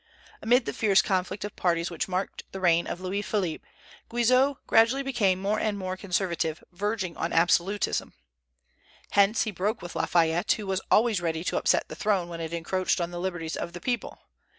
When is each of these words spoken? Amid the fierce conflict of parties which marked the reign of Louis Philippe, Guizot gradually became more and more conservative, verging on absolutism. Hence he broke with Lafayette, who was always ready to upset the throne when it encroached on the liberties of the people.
Amid 0.41 0.65
the 0.65 0.73
fierce 0.73 0.99
conflict 1.03 1.45
of 1.45 1.55
parties 1.55 1.91
which 1.91 2.07
marked 2.07 2.41
the 2.51 2.59
reign 2.59 2.87
of 2.87 2.99
Louis 3.01 3.21
Philippe, 3.21 3.63
Guizot 4.09 4.57
gradually 4.65 5.03
became 5.03 5.39
more 5.39 5.59
and 5.59 5.77
more 5.77 5.95
conservative, 5.95 6.63
verging 6.71 7.15
on 7.17 7.31
absolutism. 7.31 8.15
Hence 9.11 9.43
he 9.43 9.51
broke 9.51 9.83
with 9.83 9.95
Lafayette, 9.95 10.53
who 10.53 10.65
was 10.65 10.81
always 10.89 11.21
ready 11.21 11.43
to 11.43 11.57
upset 11.57 11.87
the 11.87 11.93
throne 11.95 12.29
when 12.29 12.41
it 12.41 12.51
encroached 12.51 12.99
on 12.99 13.11
the 13.11 13.19
liberties 13.19 13.55
of 13.55 13.73
the 13.73 13.79
people. 13.79 14.17